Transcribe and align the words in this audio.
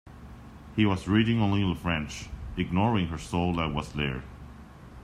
He 0.75 0.83
was 0.83 1.07
reading 1.07 1.39
only 1.39 1.61
the 1.63 1.79
French, 1.79 2.25
ignoring 2.57 3.09
her 3.09 3.19
soul 3.19 3.53
that 3.57 3.71
was 3.71 3.91
there. 3.93 4.23